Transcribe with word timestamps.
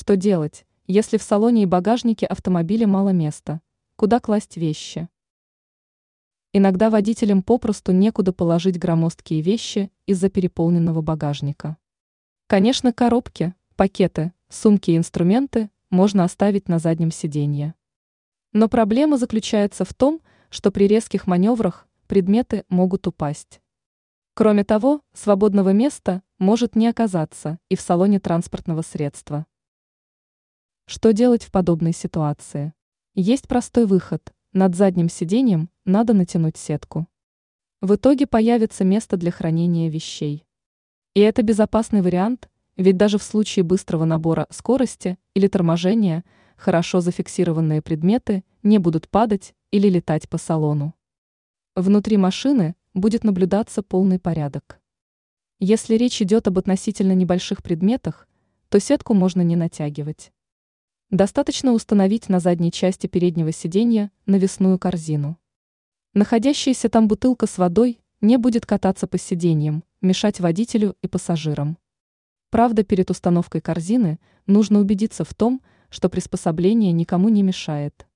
Что 0.00 0.14
делать, 0.14 0.64
если 0.86 1.16
в 1.16 1.24
салоне 1.24 1.64
и 1.64 1.66
багажнике 1.66 2.24
автомобиля 2.24 2.86
мало 2.86 3.08
места? 3.08 3.60
Куда 3.96 4.20
класть 4.20 4.56
вещи? 4.56 5.08
Иногда 6.52 6.88
водителям 6.88 7.42
попросту 7.42 7.90
некуда 7.90 8.32
положить 8.32 8.78
громоздкие 8.78 9.40
вещи 9.40 9.90
из-за 10.06 10.30
переполненного 10.30 11.02
багажника. 11.02 11.78
Конечно, 12.46 12.92
коробки, 12.92 13.56
пакеты, 13.74 14.32
сумки 14.48 14.92
и 14.92 14.96
инструменты 14.96 15.68
можно 15.90 16.22
оставить 16.22 16.68
на 16.68 16.78
заднем 16.78 17.10
сиденье. 17.10 17.74
Но 18.52 18.68
проблема 18.68 19.16
заключается 19.16 19.84
в 19.84 19.92
том, 19.94 20.20
что 20.48 20.70
при 20.70 20.86
резких 20.86 21.26
маневрах 21.26 21.88
предметы 22.06 22.64
могут 22.68 23.08
упасть. 23.08 23.60
Кроме 24.34 24.62
того, 24.62 25.00
свободного 25.12 25.70
места 25.70 26.22
может 26.38 26.76
не 26.76 26.86
оказаться 26.86 27.58
и 27.68 27.74
в 27.74 27.80
салоне 27.80 28.20
транспортного 28.20 28.82
средства. 28.82 29.44
Что 30.90 31.12
делать 31.12 31.44
в 31.44 31.50
подобной 31.50 31.92
ситуации? 31.92 32.72
Есть 33.14 33.46
простой 33.46 33.84
выход. 33.84 34.32
Над 34.54 34.74
задним 34.74 35.10
сиденьем 35.10 35.68
надо 35.84 36.14
натянуть 36.14 36.56
сетку. 36.56 37.06
В 37.82 37.96
итоге 37.96 38.26
появится 38.26 38.84
место 38.84 39.18
для 39.18 39.30
хранения 39.30 39.90
вещей. 39.90 40.46
И 41.12 41.20
это 41.20 41.42
безопасный 41.42 42.00
вариант, 42.00 42.48
ведь 42.78 42.96
даже 42.96 43.18
в 43.18 43.22
случае 43.22 43.64
быстрого 43.64 44.06
набора 44.06 44.46
скорости 44.48 45.18
или 45.34 45.46
торможения 45.46 46.24
хорошо 46.56 47.02
зафиксированные 47.02 47.82
предметы 47.82 48.42
не 48.62 48.78
будут 48.78 49.10
падать 49.10 49.54
или 49.70 49.90
летать 49.90 50.26
по 50.26 50.38
салону. 50.38 50.94
Внутри 51.76 52.16
машины 52.16 52.76
будет 52.94 53.24
наблюдаться 53.24 53.82
полный 53.82 54.18
порядок. 54.18 54.80
Если 55.58 55.96
речь 55.96 56.22
идет 56.22 56.48
об 56.48 56.56
относительно 56.56 57.12
небольших 57.12 57.62
предметах, 57.62 58.26
то 58.70 58.80
сетку 58.80 59.12
можно 59.12 59.42
не 59.42 59.54
натягивать. 59.54 60.32
Достаточно 61.10 61.72
установить 61.72 62.28
на 62.28 62.38
задней 62.38 62.70
части 62.70 63.06
переднего 63.06 63.50
сиденья 63.50 64.10
навесную 64.26 64.78
корзину. 64.78 65.38
Находящаяся 66.12 66.90
там 66.90 67.08
бутылка 67.08 67.46
с 67.46 67.56
водой 67.56 68.00
не 68.20 68.36
будет 68.36 68.66
кататься 68.66 69.06
по 69.06 69.16
сиденьям, 69.16 69.84
мешать 70.00 70.40
водителю 70.40 70.96
и 71.00 71.08
пассажирам. 71.08 71.78
Правда, 72.50 72.82
перед 72.82 73.10
установкой 73.10 73.60
корзины 73.60 74.18
нужно 74.46 74.80
убедиться 74.80 75.24
в 75.24 75.34
том, 75.34 75.62
что 75.90 76.08
приспособление 76.08 76.92
никому 76.92 77.28
не 77.28 77.42
мешает. 77.42 78.07